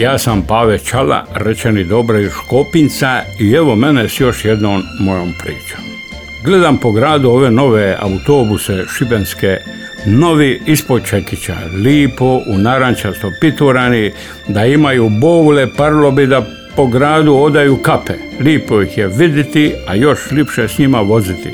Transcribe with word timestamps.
Ja 0.00 0.18
sam 0.18 0.42
Pave 0.42 0.78
Čala, 0.78 1.24
rečeni 1.34 1.84
dobra 1.84 2.20
iz 2.20 2.30
Škopinca 2.30 3.22
i 3.38 3.52
evo 3.52 3.76
mene 3.76 4.08
s 4.08 4.20
još 4.20 4.44
jednom 4.44 4.82
mojom 5.00 5.32
pričom. 5.38 5.80
Gledam 6.44 6.78
po 6.78 6.92
gradu 6.92 7.30
ove 7.30 7.50
nove 7.50 7.96
autobuse 8.00 8.84
šibenske 8.98 9.56
novi 10.06 10.60
ispod 10.66 11.04
Čekića, 11.04 11.56
lipo 11.84 12.40
u 12.46 12.58
narančasto 12.58 13.30
piturani, 13.40 14.12
da 14.48 14.66
imaju 14.66 15.08
bovle, 15.08 15.74
parlo 15.76 16.10
bi 16.10 16.26
da 16.26 16.46
po 16.76 16.86
gradu 16.86 17.34
odaju 17.34 17.76
kape. 17.76 18.14
Lipo 18.40 18.82
ih 18.82 18.98
je 18.98 19.08
vidjeti, 19.08 19.74
a 19.88 19.94
još 19.94 20.30
lipše 20.30 20.68
s 20.68 20.78
njima 20.78 21.00
voziti. 21.00 21.50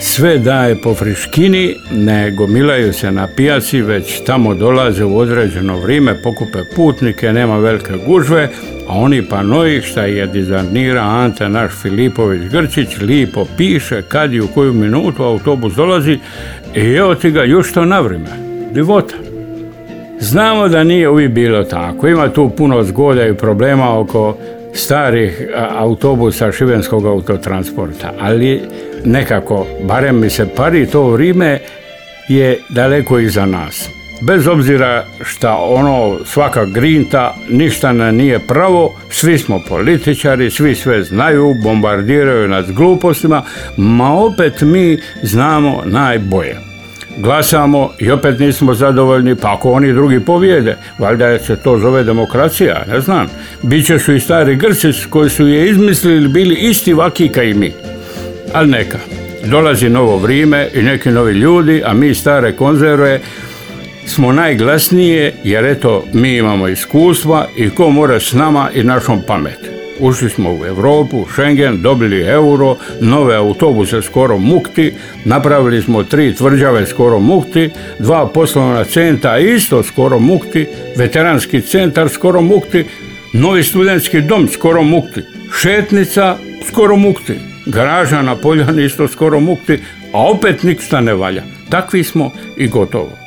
Sve 0.00 0.38
daje 0.38 0.76
po 0.82 0.94
friškini, 0.94 1.74
ne 1.90 2.30
gomilaju 2.30 2.92
se 2.92 3.12
na 3.12 3.28
pijaci, 3.36 3.82
već 3.82 4.24
tamo 4.24 4.54
dolaze 4.54 5.04
u 5.04 5.18
određeno 5.18 5.80
vrijeme, 5.80 6.22
pokupe 6.22 6.58
putnike, 6.76 7.32
nema 7.32 7.58
velike 7.58 7.92
gužve, 8.06 8.48
a 8.88 8.92
oni 8.92 9.28
panoji 9.28 9.82
šta 9.82 10.02
je 10.02 10.26
dizajnira 10.26 11.02
Ante 11.02 11.48
naš 11.48 11.72
Filipović 11.82 12.42
Grčić, 12.50 12.88
lipo 13.00 13.46
piše 13.56 14.02
kad 14.02 14.32
i 14.32 14.40
u 14.40 14.48
koju 14.48 14.72
minutu 14.72 15.22
autobus 15.22 15.74
dolazi 15.74 16.18
i 16.74 16.80
evo 16.80 17.14
ti 17.14 17.30
ga 17.30 17.44
još 17.44 17.72
to 17.72 17.84
na 17.84 18.00
vrijeme. 18.00 18.30
Divota. 18.72 19.14
Znamo 20.20 20.68
da 20.68 20.84
nije 20.84 21.08
uvijek 21.08 21.32
bilo 21.32 21.64
tako. 21.64 22.08
Ima 22.08 22.28
tu 22.28 22.50
puno 22.56 22.84
zgoda 22.84 23.26
i 23.26 23.34
problema 23.34 23.98
oko 23.98 24.36
starih 24.72 25.48
autobusa 25.78 26.52
šibenskog 26.52 27.06
autotransporta, 27.06 28.12
ali 28.20 28.60
nekako, 29.06 29.66
barem 29.82 30.20
mi 30.20 30.30
se 30.30 30.48
pari 30.56 30.86
to 30.86 31.02
vrijeme 31.02 31.58
je 32.28 32.58
daleko 32.68 33.18
iza 33.18 33.46
nas. 33.46 33.88
Bez 34.20 34.46
obzira 34.46 35.04
šta 35.24 35.56
ono 35.56 36.18
svaka 36.24 36.64
grinta, 36.64 37.34
ništa 37.48 37.92
ne 37.92 38.12
nije 38.12 38.38
pravo, 38.38 38.94
svi 39.10 39.38
smo 39.38 39.60
političari, 39.68 40.50
svi 40.50 40.74
sve 40.74 41.02
znaju, 41.02 41.54
bombardiraju 41.62 42.48
nas 42.48 42.66
glupostima, 42.72 43.42
ma 43.76 44.12
opet 44.12 44.60
mi 44.60 44.98
znamo 45.22 45.82
najbolje. 45.84 46.56
Glasamo 47.18 47.90
i 47.98 48.10
opet 48.10 48.38
nismo 48.38 48.74
zadovoljni, 48.74 49.36
pa 49.36 49.54
ako 49.54 49.72
oni 49.72 49.92
drugi 49.92 50.20
povijede, 50.20 50.76
valjda 50.98 51.38
se 51.38 51.56
to 51.56 51.78
zove 51.78 52.04
demokracija, 52.04 52.84
ne 52.88 53.00
znam. 53.00 53.26
Biće 53.62 53.98
su 53.98 54.14
i 54.14 54.20
stari 54.20 54.56
Grci 54.56 54.88
koji 55.10 55.30
su 55.30 55.46
je 55.46 55.70
izmislili, 55.70 56.28
bili 56.28 56.54
isti 56.54 56.94
vakika 56.94 57.42
i 57.42 57.54
mi. 57.54 57.72
Ali 58.52 58.70
neka, 58.70 58.98
dolazi 59.44 59.88
novo 59.88 60.16
vrijeme 60.16 60.68
i 60.74 60.82
neki 60.82 61.10
novi 61.10 61.32
ljudi, 61.32 61.82
a 61.84 61.94
mi 61.94 62.14
stare 62.14 62.52
konzerve 62.52 63.20
smo 64.06 64.32
najglasnije 64.32 65.34
jer 65.44 65.64
eto 65.64 66.04
mi 66.12 66.36
imamo 66.36 66.68
iskustva 66.68 67.48
i 67.56 67.70
ko 67.70 67.90
mora 67.90 68.20
s 68.20 68.32
nama 68.32 68.70
i 68.74 68.82
našom 68.82 69.22
pamet. 69.26 69.58
Ušli 70.00 70.30
smo 70.30 70.50
u 70.52 70.66
Europu, 70.66 71.26
Schengen, 71.32 71.82
dobili 71.82 72.20
euro, 72.20 72.76
nove 73.00 73.36
autobuse 73.36 74.02
skoro 74.02 74.38
mukti, 74.38 74.92
napravili 75.24 75.82
smo 75.82 76.02
tri 76.02 76.34
tvrđave 76.34 76.86
skoro 76.86 77.18
mukti, 77.18 77.70
dva 77.98 78.26
poslovna 78.26 78.84
centra 78.84 79.38
isto 79.38 79.82
skoro 79.82 80.18
mukti, 80.18 80.66
veteranski 80.96 81.60
centar 81.60 82.08
skoro 82.08 82.40
mukti, 82.40 82.84
novi 83.32 83.62
studentski 83.62 84.20
dom 84.20 84.48
skoro 84.48 84.82
mukti, 84.82 85.22
šetnica 85.60 86.36
skoro 86.68 86.96
mukti, 86.96 87.34
garaža 87.66 88.22
na 88.22 88.36
Poljani 88.36 88.84
isto 88.84 89.08
skoro 89.08 89.40
mukti, 89.40 89.78
a 90.12 90.30
opet 90.30 90.62
ništa 90.62 91.00
ne 91.00 91.14
valja. 91.14 91.42
Takvi 91.68 92.04
smo 92.04 92.30
i 92.56 92.68
gotovo. 92.68 93.26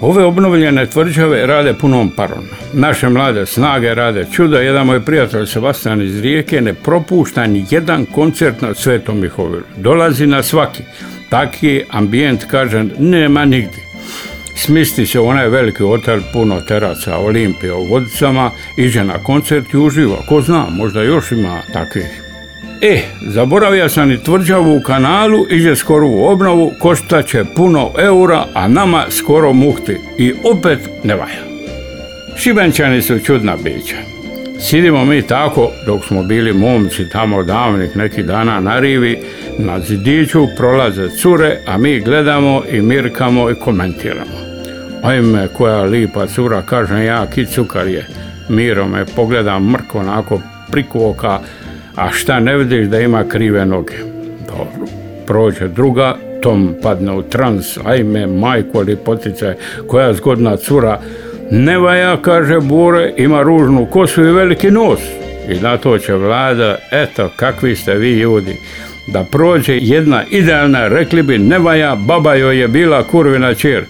Ove 0.00 0.24
obnovljene 0.24 0.86
tvrđave 0.86 1.46
rade 1.46 1.74
punom 1.74 2.10
parom. 2.10 2.44
Naše 2.72 3.08
mlade 3.08 3.46
snage 3.46 3.94
rade 3.94 4.26
čuda. 4.32 4.60
Jedan 4.60 4.86
moj 4.86 5.00
prijatelj 5.00 5.46
Sebastian 5.46 6.02
iz 6.02 6.20
Rijeke 6.20 6.60
ne 6.60 6.74
propušta 6.74 7.46
ni 7.46 7.64
jedan 7.70 8.06
koncert 8.06 8.60
na 8.60 8.74
Svetom 8.74 9.20
Mihovilu. 9.20 9.62
Dolazi 9.76 10.26
na 10.26 10.42
svaki. 10.42 10.82
Taki 11.28 11.82
ambijent, 11.90 12.44
kažem, 12.44 12.90
nema 12.98 13.44
nigdje. 13.44 13.82
Smisti 14.56 15.06
se 15.06 15.20
onaj 15.20 15.48
veliki 15.48 15.82
hotel, 15.82 16.20
puno 16.32 16.60
teraca, 16.60 17.18
Olimpija 17.18 17.74
u 17.76 17.86
Vodicama, 17.86 18.50
iđe 18.76 19.04
na 19.04 19.18
koncert 19.18 19.74
i 19.74 19.76
uživa. 19.76 20.16
Ko 20.28 20.40
zna, 20.42 20.66
možda 20.70 21.02
još 21.02 21.32
ima 21.32 21.60
takvih. 21.72 22.29
E, 22.82 23.02
zaboravio 23.26 23.88
sam 23.88 24.10
i 24.10 24.22
tvrđavu 24.22 24.76
u 24.76 24.80
kanalu, 24.80 25.46
iđe 25.50 25.76
skoro 25.76 26.06
u 26.06 26.24
obnovu, 26.24 26.72
košta 26.78 27.22
će 27.22 27.44
puno 27.56 27.90
eura, 27.98 28.44
a 28.54 28.68
nama 28.68 29.04
skoro 29.10 29.52
muhti. 29.52 29.96
I 30.18 30.34
opet 30.44 30.78
ne 31.04 31.14
valja. 31.14 31.50
Šibenčani 32.36 33.02
su 33.02 33.18
čudna 33.18 33.56
bića. 33.56 33.96
Sidimo 34.60 35.04
mi 35.04 35.22
tako, 35.22 35.70
dok 35.86 36.04
smo 36.04 36.22
bili 36.22 36.52
momci 36.52 37.08
tamo 37.08 37.42
davnih 37.42 37.96
nekih 37.96 38.24
dana 38.24 38.60
na 38.60 38.80
rivi, 38.80 39.18
na 39.58 39.80
zidiću 39.80 40.46
prolaze 40.56 41.08
cure, 41.08 41.58
a 41.66 41.78
mi 41.78 42.00
gledamo 42.00 42.62
i 42.72 42.80
mirkamo 42.80 43.50
i 43.50 43.54
komentiramo. 43.54 44.40
Ajme, 45.02 45.48
koja 45.48 45.82
lipa 45.82 46.26
cura, 46.26 46.62
kažem 46.62 47.02
ja, 47.02 47.26
ki 47.26 47.46
cukar 47.46 47.88
je. 47.88 48.06
Miro 48.48 48.88
me 48.88 49.04
pogleda 49.04 49.58
mrko, 49.58 49.98
onako 49.98 50.40
prikvoka, 50.70 51.40
a 52.00 52.10
šta 52.12 52.40
ne 52.40 52.56
vidiš 52.56 52.86
da 52.86 53.00
ima 53.00 53.24
krive 53.28 53.66
noge. 53.66 53.94
Dobro, 54.46 54.86
prođe 55.26 55.68
druga, 55.68 56.16
Tom 56.42 56.74
padne 56.82 57.12
u 57.12 57.22
trans, 57.22 57.78
ajme, 57.84 58.26
majko 58.26 58.78
ali 58.78 58.96
poticaj, 58.96 59.54
koja 59.86 60.14
zgodna 60.14 60.56
cura, 60.56 61.00
ne 61.50 61.78
vaja, 61.78 62.16
kaže 62.22 62.60
Bure, 62.60 63.12
ima 63.16 63.42
ružnu 63.42 63.86
kosu 63.86 64.24
i 64.24 64.32
veliki 64.32 64.70
nos. 64.70 65.00
I 65.48 65.60
na 65.60 65.76
to 65.76 65.98
će 65.98 66.14
vlada, 66.14 66.76
eto, 66.92 67.30
kakvi 67.36 67.76
ste 67.76 67.94
vi 67.94 68.12
ljudi. 68.12 68.56
Da 69.12 69.24
prođe 69.32 69.78
jedna 69.80 70.24
idealna, 70.30 70.88
rekli 70.88 71.22
bi, 71.22 71.38
ne 71.38 71.58
vaja, 71.58 71.96
baba 71.96 72.34
joj 72.34 72.60
je 72.60 72.68
bila 72.68 73.02
kurvina 73.02 73.54
čer. 73.54 73.84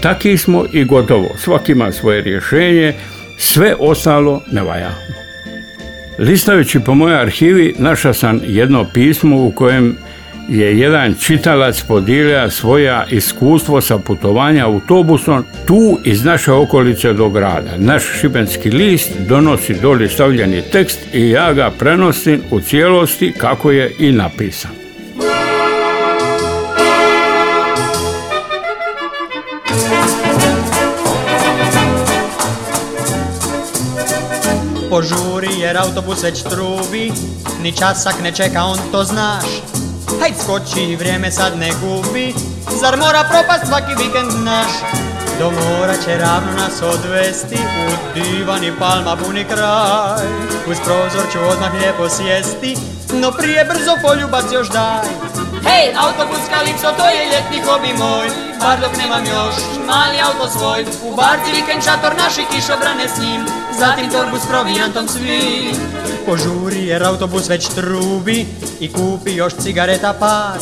Taki 0.00 0.38
smo 0.38 0.64
i 0.72 0.84
gotovo. 0.84 1.28
Svaki 1.36 1.72
ima 1.72 1.92
svoje 1.92 2.22
rješenje, 2.22 2.92
sve 3.38 3.74
ostalo 3.78 4.40
ne 4.52 4.62
vaja. 4.62 4.90
Listajući 6.18 6.80
po 6.80 6.94
mojoj 6.94 7.20
arhivi 7.20 7.74
našao 7.78 8.14
sam 8.14 8.40
jedno 8.46 8.86
pismo 8.92 9.44
u 9.44 9.50
kojem 9.50 9.96
je 10.48 10.78
jedan 10.78 11.14
čitalac 11.20 11.82
podijelio 11.82 12.50
svoja 12.50 13.06
iskustvo 13.10 13.80
sa 13.80 13.98
putovanja 13.98 14.66
autobusom 14.66 15.44
tu 15.66 15.98
iz 16.04 16.24
naše 16.24 16.52
okolice 16.52 17.12
do 17.12 17.28
grada. 17.28 17.70
Naš 17.78 18.02
šibenski 18.20 18.70
list 18.70 19.10
donosi 19.28 19.74
doli 19.74 20.08
stavljeni 20.08 20.62
tekst 20.72 20.98
i 21.12 21.30
ja 21.30 21.52
ga 21.52 21.70
prenosim 21.78 22.40
u 22.50 22.60
cijelosti 22.60 23.32
kako 23.38 23.70
je 23.70 23.92
i 23.98 24.12
napisan. 24.12 24.83
Požuri 34.94 35.58
jer 35.58 35.78
autobus 35.78 36.22
već 36.22 36.42
trubi. 36.42 37.12
Ni 37.62 37.72
časak 37.72 38.14
ne 38.22 38.32
čeka, 38.32 38.64
on 38.64 38.78
to 38.92 39.04
znaš. 39.04 39.44
Hajd 40.20 40.34
skoči, 40.42 40.96
vrijeme 40.96 41.30
sad 41.30 41.58
ne 41.58 41.70
gubi. 41.80 42.34
Zar 42.80 42.96
mora 42.96 43.24
propast 43.30 43.66
svaki 43.66 43.94
vikend 43.98 44.44
naš? 44.44 44.72
Do 45.38 45.50
mora 45.50 45.94
će 46.04 46.18
ravno 46.18 46.52
nas 46.52 46.82
odvesti 46.82 47.58
U 47.88 47.90
divan 48.14 48.64
i 48.64 48.72
palma 48.78 49.16
puni 49.16 49.44
kraj. 49.44 50.26
Uz 50.70 50.76
prozor 50.84 51.32
ću 51.32 51.38
odmah 51.52 51.74
lijepo 51.74 52.08
sjesti 52.08 52.76
No 53.12 53.32
prije 53.32 53.64
brzo 53.64 53.94
poljubac 54.02 54.44
još 54.52 54.68
daj. 54.68 55.08
Hej, 55.66 55.94
autobus 55.96 56.44
Kalipso, 56.50 56.88
to 56.98 57.06
je 57.08 57.26
ljetni 57.26 57.66
hobi 57.66 57.92
moj 57.98 58.53
Bar 58.60 58.80
dok 58.80 58.96
nemam 58.96 59.24
još 59.24 59.54
mali 59.86 60.16
auto 60.26 60.58
svoj. 60.58 60.86
U 61.02 61.16
barci 61.16 61.50
vikend 61.50 61.84
šator 61.84 62.12
naši 62.18 62.44
kišobrane 62.50 63.08
s 63.08 63.18
njim. 63.18 63.46
Zatim 63.78 64.10
torbu 64.10 64.36
s 64.38 64.46
provijantom 64.48 65.08
svim 65.08 65.76
Požuri 66.26 66.86
jer 66.86 67.04
autobus 67.04 67.48
već 67.48 67.68
trubi 67.68 68.46
I 68.80 68.92
kupi 68.92 69.32
još 69.32 69.52
cigareta 69.54 70.12
par. 70.12 70.58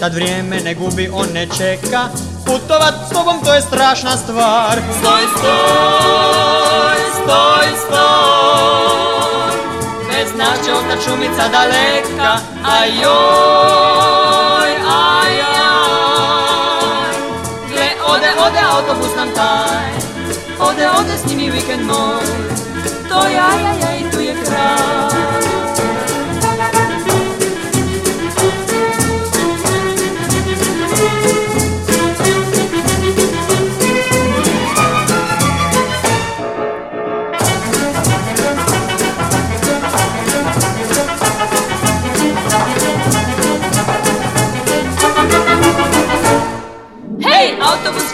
Tad 0.00 0.14
vrijeme 0.14 0.60
ne 0.60 0.74
gubi, 0.74 1.10
on 1.12 1.26
ne 1.34 1.46
čeka. 1.58 2.08
Putovat 2.46 2.94
s 3.06 3.12
tobom 3.12 3.44
to 3.44 3.54
je 3.54 3.62
strašna 3.62 4.16
stvar. 4.16 4.78
Stoj, 4.98 5.22
stoj, 5.36 6.96
stoj, 7.12 7.66
stoj. 7.86 8.94
Bez 10.08 10.28
nas 10.38 10.58
će 10.64 10.72
šumica 11.04 11.48
daleka 11.48 12.38
Ajoj, 12.64 13.06
aj, 13.06 14.23
autobus 18.84 19.16
nam 19.16 19.28
taj. 19.34 19.90
Ode, 20.60 20.88
ode 21.00 21.18
s 21.18 21.26
njimi 21.26 21.50
vikend 21.50 21.86
moj. 21.86 22.24
To 23.08 23.26
je 23.26 23.38
aj, 23.38 23.64
aj, 23.64 23.93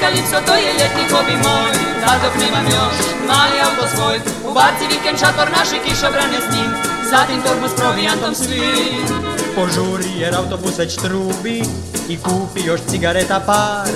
kalipso, 0.01 0.39
to 0.47 0.55
je 0.55 0.71
ljetni 0.79 1.05
hobi 1.13 1.37
moj. 1.45 1.73
Da 2.01 2.13
dok 2.23 2.35
nemam 2.43 2.67
još 2.67 2.97
mali 3.31 3.57
auto 3.67 3.85
svoj 3.95 4.21
Ubaci 4.51 4.85
vikend 4.91 5.19
šator 5.19 5.49
naši 5.59 5.77
kišobrane 5.85 6.39
s 6.47 6.55
njim. 6.55 6.71
Zatim 7.11 7.43
torbu 7.43 7.69
s 7.69 7.75
provijantom 7.81 8.35
svim. 8.35 9.05
Požuri 9.55 10.13
jer 10.19 10.35
autobus 10.35 10.79
već 10.79 10.97
trubi 10.97 11.63
I 12.09 12.17
kupi 12.17 12.61
još 12.65 12.81
cigareta 12.91 13.41
par. 13.47 13.89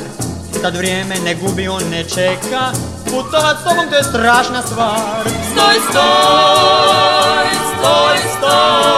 Tad 0.63 0.77
vrijeme 0.77 1.15
ne 1.25 1.35
gubi, 1.35 1.69
on 1.69 1.83
ne 1.91 2.05
čeka. 2.05 2.73
Putovat 3.05 3.57
s 3.61 3.65
tobom 3.65 3.89
to 3.91 3.97
je 3.97 4.05
strašna 4.05 4.63
stvar. 4.63 5.23
Stoj, 5.53 5.75
stoj, 5.91 7.47
stoj, 7.71 8.19
stoj. 8.37 8.95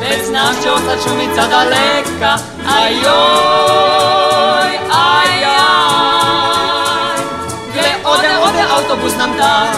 Bez 0.00 0.30
nas 0.30 0.62
će 0.62 0.70
ostat 0.70 0.98
šumica 1.04 1.42
daleka 1.48 2.38
Ajoj, 2.78 3.91
autobus 9.02 9.18
nam 9.18 9.30
daj 9.38 9.74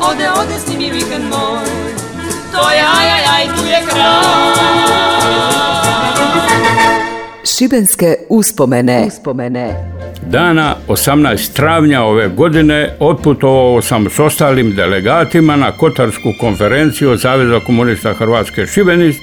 Ode, 0.00 0.30
ode, 0.30 0.60
s 0.60 0.68
njim 0.68 0.80
je 0.80 0.92
vikend 0.92 1.24
moj. 1.24 1.64
To 2.52 2.70
je 2.70 2.80
aj, 2.80 3.10
aj, 3.10 3.24
aj, 3.34 3.48
tu 3.56 3.66
je 3.66 3.82
kraj 3.88 4.85
Šibenske 7.46 8.14
uspomene. 8.28 9.04
Uspomene. 9.06 9.74
Dana 10.30 10.76
18. 10.88 11.52
travnja 11.52 12.02
ove 12.02 12.28
godine 12.28 12.96
otputovao 13.00 13.82
sam 13.82 14.10
s 14.10 14.18
ostalim 14.18 14.74
delegatima 14.74 15.56
na 15.56 15.72
Kotarsku 15.72 16.32
konferenciju 16.40 17.16
Zaveza 17.16 17.60
komunista 17.60 18.14
Hrvatske 18.14 18.66
Šibenik 18.66 19.16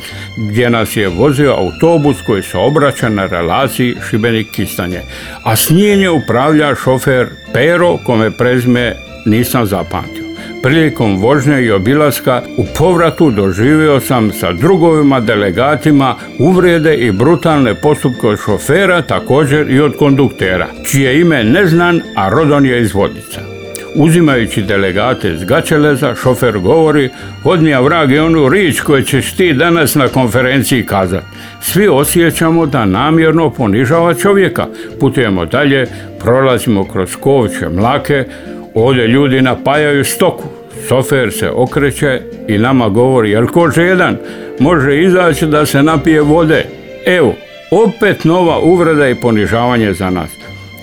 gdje 0.50 0.70
nas 0.70 0.96
je 0.96 1.08
vozio 1.08 1.52
autobus 1.52 2.18
koji 2.25 2.44
se 2.44 2.58
obraća 2.58 3.10
na 3.10 3.25
relaciji 3.25 3.96
Šibenik-Kistanje. 4.10 5.00
A 5.44 5.56
s 5.56 5.70
njim 5.70 6.02
je 6.02 6.10
upravlja 6.10 6.75
šofer 6.75 7.28
Pero 7.54 7.98
kome 8.06 8.31
prezme 8.31 8.96
nisam 9.25 9.66
zapamtio. 9.66 10.23
Prilikom 10.63 11.21
vožnje 11.21 11.62
i 11.62 11.71
obilaska 11.71 12.42
u 12.57 12.65
povratu 12.77 13.31
doživio 13.31 14.00
sam 14.00 14.31
sa 14.31 14.54
drugovima 14.54 15.19
delegatima 15.19 16.15
uvrede 16.39 16.95
i 16.95 17.12
brutalne 17.12 17.75
postupke 17.75 18.27
od 18.27 18.39
šofera, 18.45 19.01
također 19.01 19.71
i 19.71 19.80
od 19.80 19.98
konduktera, 19.98 20.68
čije 20.86 21.19
ime 21.19 21.44
ne 21.44 21.65
znan, 21.65 22.01
a 22.15 22.30
rodon 22.30 22.65
je 22.65 22.81
iz 22.81 22.94
Vodica. 22.94 23.42
Uzimajući 23.95 24.62
delegate 24.62 25.38
s 25.38 25.45
Gačeleza, 25.45 26.15
šofer 26.15 26.60
govori, 26.60 27.10
odnija 27.44 27.80
vrag 27.80 28.12
je 28.12 28.21
onu 28.21 28.50
rič 28.50 28.81
koju 28.81 29.04
ćeš 29.04 29.33
ti 29.33 29.54
danas 29.54 29.95
na 29.95 30.07
konferenciji 30.07 30.86
kazati. 30.86 31.25
Svi 31.62 31.88
osjećamo 31.88 32.65
da 32.65 32.86
namjerno 32.86 33.50
ponižava 33.50 34.13
čovjeka. 34.13 34.68
Putujemo 35.00 35.45
dalje, 35.45 35.88
prolazimo 36.19 36.88
kroz 36.88 37.15
kovče 37.15 37.69
mlake, 37.69 38.25
Ovdje 38.75 39.08
ljudi 39.08 39.42
napajaju 39.42 40.06
stoku. 40.06 40.44
Sofer 40.88 41.31
se 41.31 41.50
okreće 41.50 42.22
i 42.48 42.58
nama 42.58 42.90
govori, 42.90 43.31
jel 43.31 43.48
ko 43.48 43.70
jedan 43.78 44.18
može 44.60 45.04
izaći 45.04 45.46
da 45.46 45.66
se 45.66 45.84
napije 45.84 46.22
vode. 46.22 46.66
Evo, 47.06 47.36
opet 47.72 48.24
nova 48.24 48.60
uvreda 48.60 49.10
i 49.10 49.16
ponižavanje 49.16 49.94
za 49.94 50.10
nas. 50.10 50.30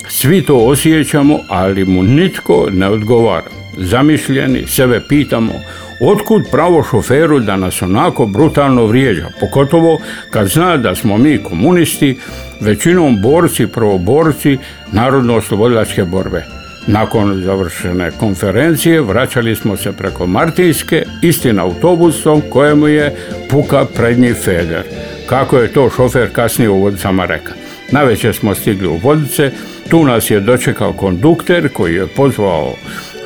Svi 0.09 0.41
to 0.41 0.55
osjećamo, 0.55 1.39
ali 1.49 1.85
mu 1.85 2.03
nitko 2.03 2.67
ne 2.71 2.87
odgovara. 2.87 3.49
Zamišljeni 3.77 4.67
sebe 4.67 5.01
pitamo, 5.09 5.53
otkud 6.01 6.41
pravo 6.51 6.83
šoferu 6.83 7.39
da 7.39 7.57
nas 7.57 7.81
onako 7.81 8.25
brutalno 8.25 8.85
vrijeđa, 8.85 9.27
pogotovo 9.39 9.99
kad 10.29 10.47
zna 10.47 10.77
da 10.77 10.95
smo 10.95 11.17
mi 11.17 11.43
komunisti, 11.43 12.17
većinom 12.61 13.21
borci, 13.21 13.67
prvoborci 13.67 14.57
narodno-oslobodilačke 14.91 16.03
borbe. 16.03 16.60
Nakon 16.87 17.41
završene 17.43 18.11
konferencije 18.11 19.01
vraćali 19.01 19.55
smo 19.55 19.77
se 19.77 19.91
preko 19.91 20.27
Martinske, 20.27 21.03
istim 21.21 21.59
autobusom 21.59 22.41
kojemu 22.49 22.87
je 22.87 23.15
puka 23.49 23.85
prednji 23.85 24.33
feder. 24.33 24.83
Kako 25.29 25.57
je 25.57 25.73
to 25.73 25.89
šofer 25.89 26.29
kasnije 26.33 26.69
u 26.69 26.81
Vodicama 26.81 27.25
reka. 27.25 27.53
Naveće 27.91 28.33
smo 28.33 28.55
stigli 28.55 28.87
u 28.87 28.97
Vodice, 28.97 29.51
tu 29.89 30.03
nas 30.03 30.31
je 30.31 30.39
dočekao 30.39 30.93
kondukter 30.93 31.69
koji 31.69 31.95
je 31.95 32.07
pozvao 32.07 32.73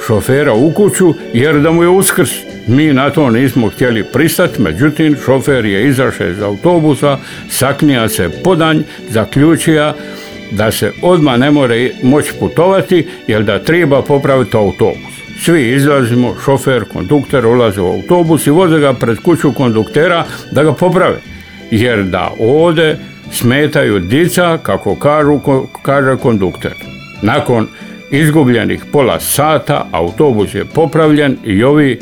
šofera 0.07 0.53
u 0.53 0.71
kuću 0.71 1.13
jer 1.33 1.59
da 1.59 1.71
mu 1.71 1.83
je 1.83 1.89
uskrs. 1.89 2.31
Mi 2.67 2.93
na 2.93 3.09
to 3.09 3.29
nismo 3.29 3.69
htjeli 3.69 4.03
pristati, 4.03 4.61
međutim 4.61 5.17
šofer 5.25 5.65
je 5.65 5.87
izašao 5.87 6.27
iz 6.27 6.41
autobusa, 6.41 7.17
saknija 7.49 8.09
se 8.09 8.29
podanj, 8.43 8.81
zaključija 9.09 9.93
da 10.51 10.71
se 10.71 10.91
odmah 11.01 11.39
ne 11.39 11.51
more 11.51 11.91
moći 12.03 12.33
putovati 12.39 13.07
jer 13.27 13.43
da 13.43 13.63
treba 13.63 14.01
popraviti 14.01 14.57
autobus. 14.57 15.15
Svi 15.39 15.73
izlazimo, 15.75 16.35
šofer, 16.45 16.83
kondukter 16.93 17.45
ulaze 17.45 17.81
u 17.81 17.91
autobus 17.91 18.47
i 18.47 18.49
voze 18.49 18.79
ga 18.79 18.93
pred 18.93 19.17
kuću 19.19 19.53
konduktera 19.53 20.25
da 20.51 20.63
ga 20.63 20.73
poprave. 20.73 21.17
Jer 21.71 22.03
da 22.03 22.31
ode 22.39 22.97
smetaju 23.31 23.99
dica, 23.99 24.57
kako 24.63 24.95
kažu, 24.95 25.39
kaže 25.81 26.17
kondukter. 26.17 26.73
Nakon 27.21 27.67
izgubljenih 28.11 28.83
pola 28.91 29.19
sata 29.19 29.87
autobus 29.91 30.55
je 30.55 30.65
popravljen 30.65 31.37
i 31.45 31.63
ovi 31.63 31.99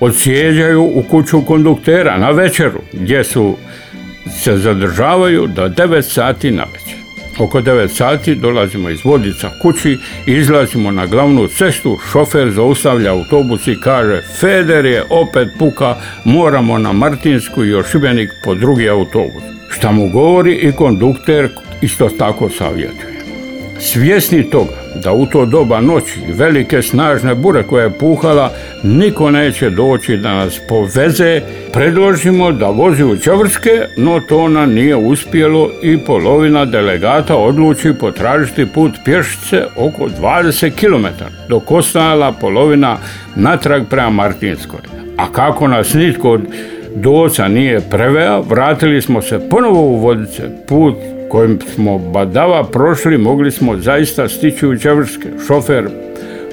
odsjeđaju 0.00 0.82
u 0.82 1.02
kuću 1.02 1.42
konduktera 1.42 2.18
na 2.18 2.30
večeru 2.30 2.80
gdje 2.92 3.24
su 3.24 3.56
se 4.30 4.56
zadržavaju 4.56 5.46
do 5.46 5.68
9 5.68 6.02
sati 6.02 6.50
na 6.50 6.64
večer. 6.72 7.03
Oko 7.38 7.60
9 7.60 7.88
sati 7.88 8.34
dolazimo 8.34 8.90
iz 8.90 9.04
Vodica 9.04 9.50
kući, 9.62 9.98
izlazimo 10.26 10.90
na 10.90 11.06
glavnu 11.06 11.48
cestu, 11.48 11.98
šofer 12.12 12.50
zaustavlja 12.50 13.12
autobus 13.12 13.66
i 13.66 13.80
kaže 13.80 14.22
Feder 14.40 14.84
je 14.84 15.04
opet 15.10 15.48
puka, 15.58 15.96
moramo 16.24 16.78
na 16.78 16.92
Martinsku 16.92 17.64
i 17.64 17.82
Šibenik 17.92 18.30
po 18.44 18.54
drugi 18.54 18.88
autobus. 18.88 19.42
Šta 19.70 19.92
mu 19.92 20.08
govori 20.08 20.54
i 20.54 20.72
kondukter 20.72 21.48
isto 21.82 22.08
tako 22.08 22.50
savjetuje. 22.50 23.13
Svjesni 23.86 24.50
toga 24.50 24.72
da 24.94 25.12
u 25.12 25.26
to 25.26 25.46
doba 25.46 25.80
noći 25.80 26.20
velike 26.28 26.82
snažne 26.82 27.34
bure 27.34 27.62
koja 27.62 27.84
je 27.84 27.98
puhala 27.98 28.50
niko 28.82 29.30
neće 29.30 29.70
doći 29.70 30.16
da 30.16 30.34
nas 30.34 30.60
poveze, 30.68 31.40
predložimo 31.72 32.52
da 32.52 32.66
vozi 32.66 33.04
u 33.04 33.16
Čavrške, 33.16 33.70
no 33.96 34.20
to 34.20 34.48
nam 34.48 34.72
nije 34.72 34.96
uspjelo 34.96 35.70
i 35.82 35.98
polovina 35.98 36.64
delegata 36.64 37.36
odluči 37.36 37.92
potražiti 38.00 38.66
put 38.66 38.92
pješice 39.04 39.62
oko 39.76 40.08
20 40.20 40.70
km, 40.70 41.06
dok 41.48 41.70
ostala 41.70 42.32
polovina 42.32 42.96
natrag 43.36 43.82
prema 43.90 44.10
Martinskoj. 44.10 44.80
A 45.16 45.32
kako 45.32 45.68
nas 45.68 45.94
nitko 45.94 46.30
od 46.30 46.42
doca 46.94 47.48
nije 47.48 47.80
prevea, 47.90 48.38
vratili 48.38 49.02
smo 49.02 49.22
se 49.22 49.48
ponovo 49.50 49.80
u 49.80 49.96
Vodice, 49.96 50.42
put 50.68 50.94
kojim 51.30 51.58
smo 51.74 51.98
badava 51.98 52.64
prošli, 52.64 53.18
mogli 53.18 53.50
smo 53.50 53.76
zaista 53.76 54.28
stići 54.28 54.66
u 54.66 54.78
Čevrške. 54.78 55.28
Šofer 55.46 55.88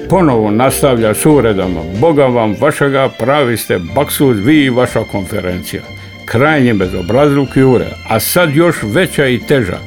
ponovo 0.08 0.50
nastavlja 0.50 1.14
s 1.14 1.26
uredama. 1.26 1.80
Boga 2.00 2.26
vam 2.26 2.56
vašega, 2.60 3.08
pravi 3.18 3.56
ste 3.56 3.78
baksud, 3.94 4.36
vi 4.44 4.64
i 4.64 4.70
vaša 4.70 5.04
konferencija. 5.12 5.82
Krajnje 6.24 6.74
bezobrazluk 6.74 7.56
i 7.56 7.62
ured, 7.62 7.92
a 8.08 8.20
sad 8.20 8.54
još 8.54 8.76
veća 8.82 9.26
i 9.26 9.38
teža. 9.38 9.78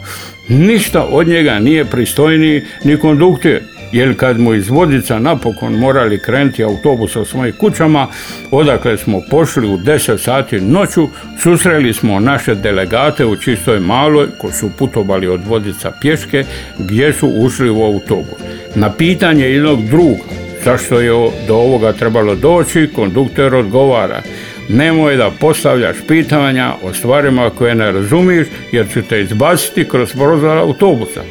Ništa 0.50 1.08
od 1.12 1.28
njega 1.28 1.60
nije 1.60 1.86
pristojniji 1.86 2.62
ni 2.84 2.98
konduktir 2.98 3.62
jer 3.96 4.18
kad 4.18 4.40
mu 4.40 4.54
iz 4.54 4.70
Vodica 4.70 5.20
napokon 5.20 5.74
morali 5.74 6.20
krenuti 6.20 6.64
autobus 6.64 7.16
o 7.16 7.26
svojim 7.26 7.56
kućama, 7.56 8.08
odakle 8.52 8.98
smo 8.98 9.22
pošli 9.30 9.68
u 9.68 9.78
10 9.78 10.18
sati 10.18 10.62
noću, 10.62 11.08
susreli 11.40 11.94
smo 11.94 12.20
naše 12.20 12.56
delegate 12.56 13.26
u 13.26 13.36
Čistoj 13.36 13.80
Maloj 13.80 14.28
koji 14.38 14.54
su 14.54 14.70
putovali 14.78 15.28
od 15.28 15.42
Vodica 15.48 15.92
pješke 16.02 16.44
gdje 16.78 17.14
su 17.14 17.28
ušli 17.28 17.70
u 17.70 17.84
autobus. 17.84 18.40
Na 18.76 18.92
pitanje 18.94 19.46
jednog 19.46 19.86
druga, 19.86 20.24
zašto 20.64 21.00
je 21.00 21.12
do 21.48 21.56
ovoga 21.56 21.94
trebalo 21.94 22.36
doći, 22.36 22.90
kondukter 22.96 23.56
odgovara. 23.56 24.22
Nemoj 24.70 25.16
da 25.16 25.32
postavljaš 25.40 25.98
pitanja 26.08 26.74
o 26.84 26.94
stvarima 26.94 27.50
koje 27.50 27.76
ne 27.76 27.92
razumiješ 27.92 28.48
jer 28.72 28.86
će 28.94 29.02
te 29.02 29.22
izbaciti 29.22 29.90
kroz 29.90 30.14
prozor 30.14 30.58
autobusa. 30.58 31.22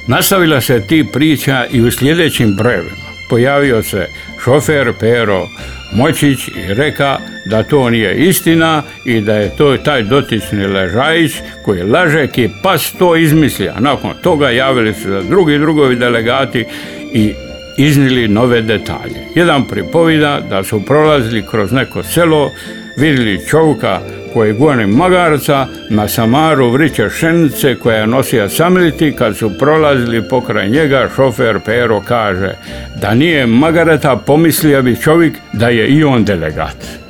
Nastavila 0.09 0.61
se 0.61 0.81
ti 0.89 1.07
priča 1.13 1.67
i 1.73 1.81
u 1.81 1.91
sljedećim 1.91 2.57
brojevima. 2.57 2.97
Pojavio 3.31 3.83
se 3.83 4.07
šofer 4.45 4.93
Pero 5.01 5.47
Moćić 5.93 6.49
i 6.49 6.75
reka 6.75 7.19
da 7.47 7.63
to 7.63 7.91
nije 7.91 8.17
istina 8.17 8.83
i 9.05 9.21
da 9.21 9.35
je 9.35 9.57
to 9.57 9.77
taj 9.77 10.03
dotični 10.03 10.67
Ležajić 10.67 11.33
koji 11.65 11.83
laže 11.83 12.27
ki 12.27 12.49
pas 12.63 12.93
to 12.99 13.17
izmislio. 13.17 13.73
Nakon 13.79 14.11
toga 14.23 14.51
javili 14.51 14.95
su 14.95 15.03
se 15.03 15.23
drugi 15.29 15.59
drugovi 15.59 15.97
delegati 15.97 16.65
i 17.13 17.35
iznili 17.79 18.29
nove 18.29 18.63
detalje. 18.63 19.27
Jedan 19.35 19.65
pripovida 19.65 20.41
da 20.51 20.65
su 20.65 20.83
prolazili 20.87 21.47
kroz 21.51 21.73
neko 21.73 22.03
selo, 22.03 22.51
vidjeli 22.97 23.47
čovka 23.47 24.01
koji 24.33 24.53
goni 24.53 24.87
magarca, 24.87 25.67
na 25.91 26.09
samaru 26.09 26.71
vriće 26.71 27.11
šenice 27.11 27.75
koja 27.75 27.97
je 27.97 28.07
nosija 28.07 28.49
samliti, 28.49 29.13
kad 29.13 29.37
su 29.37 29.51
prolazili 29.59 30.29
pokraj 30.29 30.69
njega, 30.69 31.09
šofer 31.17 31.61
Pero 31.65 32.01
kaže 32.09 32.55
da 33.01 33.15
nije 33.15 33.47
magareta, 33.47 34.17
pomislio 34.17 34.83
bi 34.83 35.01
čovjek 35.01 35.33
da 35.53 35.69
je 35.69 35.89
i 35.89 36.05
on 36.05 36.25
delegat. 36.25 37.03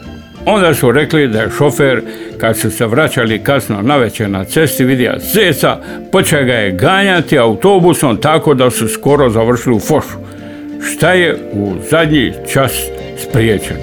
Onda 0.46 0.74
su 0.74 0.92
rekli 0.92 1.28
da 1.28 1.40
je 1.40 1.50
šofer, 1.58 2.02
kad 2.38 2.58
su 2.58 2.70
se 2.70 2.86
vraćali 2.86 3.44
kasno 3.44 3.82
navečer 3.82 4.30
na 4.30 4.44
cesti, 4.44 4.84
vidio 4.84 5.14
zeca, 5.18 5.76
počeo 6.12 6.44
ga 6.44 6.52
je 6.52 6.72
ganjati 6.72 7.38
autobusom 7.38 8.16
tako 8.16 8.54
da 8.54 8.70
su 8.70 8.88
skoro 8.88 9.30
završili 9.30 9.76
u 9.76 9.80
fošu. 9.80 10.21
Šta 10.84 11.12
je 11.12 11.36
u 11.52 11.74
zadnji 11.90 12.32
čas 12.52 12.72
spriječeno? 13.18 13.80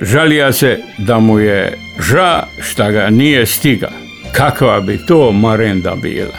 Žalija 0.00 0.52
se 0.52 0.78
da 0.98 1.18
mu 1.18 1.38
je 1.38 1.78
ža 2.00 2.42
šta 2.60 2.90
ga 2.90 3.10
nije 3.10 3.46
stiga. 3.46 3.88
Kakva 4.32 4.80
bi 4.80 5.06
to 5.06 5.32
marenda 5.32 5.94
bila? 6.02 6.38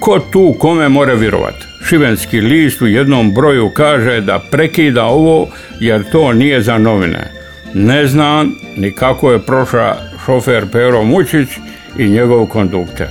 Ko 0.00 0.18
tu 0.32 0.56
kome 0.58 0.88
more 0.88 1.14
vjerovati? 1.14 1.64
Šibenski 1.88 2.40
list 2.40 2.82
u 2.82 2.86
jednom 2.86 3.34
broju 3.34 3.70
kaže 3.76 4.20
da 4.20 4.42
prekida 4.50 5.04
ovo 5.04 5.48
jer 5.80 6.10
to 6.12 6.32
nije 6.32 6.62
za 6.62 6.78
novine. 6.78 7.32
Ne 7.74 8.06
znam 8.06 8.56
ni 8.76 8.92
kako 8.92 9.32
je 9.32 9.38
prošao 9.38 9.94
šofer 10.26 10.66
Pero 10.72 11.04
Mučić 11.04 11.48
i 11.98 12.08
njegov 12.08 12.46
kondukter. 12.46 13.08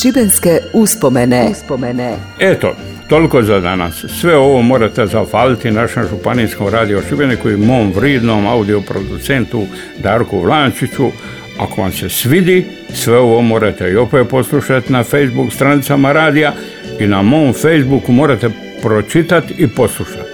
Šibenske 0.00 0.58
uspomene. 0.72 1.48
uspomene. 1.50 2.16
Eto, 2.38 2.76
toliko 3.12 3.42
za 3.42 3.60
danas. 3.60 4.04
Sve 4.20 4.36
ovo 4.36 4.62
morate 4.62 5.06
zahvaliti 5.06 5.70
našem 5.70 6.08
županijskom 6.08 6.68
radio 6.68 7.02
Šibeniku 7.08 7.50
i 7.50 7.56
mom 7.56 7.92
vridnom 7.92 8.46
audioproducentu 8.46 9.66
Darku 9.98 10.40
Vlančiću. 10.40 11.10
Ako 11.58 11.80
vam 11.80 11.92
se 11.92 12.08
svidi, 12.08 12.64
sve 12.92 13.18
ovo 13.18 13.40
morate 13.40 13.90
i 13.90 13.96
opet 13.96 14.28
poslušati 14.28 14.92
na 14.92 15.04
Facebook 15.04 15.52
stranicama 15.52 16.12
radija 16.12 16.52
i 17.00 17.06
na 17.06 17.22
mom 17.22 17.52
Facebooku 17.52 18.12
morate 18.12 18.50
pročitati 18.82 19.54
i 19.58 19.68
poslušati. 19.68 20.30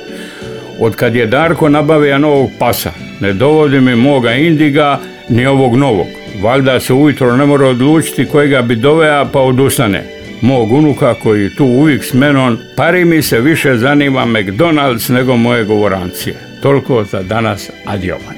Od 0.80 0.96
kad 0.96 1.14
je 1.14 1.26
Darko 1.26 1.68
nabavio 1.68 2.18
novog 2.18 2.50
pasa, 2.58 2.90
ne 3.20 3.32
dovodi 3.32 3.80
mi 3.80 3.96
moga 3.96 4.32
indiga 4.32 5.00
ni 5.28 5.46
ovog 5.46 5.76
novog. 5.76 6.06
Valjda 6.42 6.80
se 6.80 6.92
ujutro 6.92 7.36
ne 7.36 7.46
mora 7.46 7.66
odlučiti 7.66 8.26
kojega 8.26 8.62
bi 8.62 8.76
dovea 8.76 9.24
pa 9.32 9.40
odustane. 9.40 10.17
Mog 10.40 10.72
unuka 10.72 11.14
koji 11.14 11.54
tu 11.56 11.64
uvijek 11.64 12.04
s 12.04 12.14
menom, 12.14 12.58
pari 12.76 13.04
mi 13.04 13.22
se 13.22 13.40
više 13.40 13.76
zanima 13.76 14.26
McDonald's 14.26 15.10
nego 15.10 15.36
moje 15.36 15.64
govorancije. 15.64 16.36
Toliko 16.62 17.04
za 17.04 17.22
danas, 17.22 17.70
adiovan. 17.86 18.34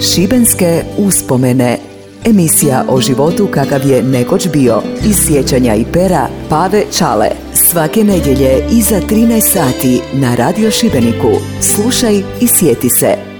Šibenske 0.00 0.82
uspomene 0.96 1.78
Emisija 2.24 2.84
o 2.88 3.00
životu 3.00 3.48
kakav 3.50 3.86
je 3.86 4.02
nekoć 4.02 4.48
bio. 4.52 4.82
Iz 5.04 5.16
sjećanja 5.26 5.74
i 5.74 5.84
pera 5.92 6.28
Pave 6.48 6.84
Čale. 6.98 7.28
Svake 7.54 8.04
nedjelje 8.04 8.64
iza 8.70 9.00
13 9.00 9.40
sati 9.40 10.00
na 10.12 10.34
Radio 10.34 10.70
Šibeniku. 10.70 11.32
Slušaj 11.60 12.16
i 12.40 12.48
sjeti 12.48 12.90
se. 12.90 13.31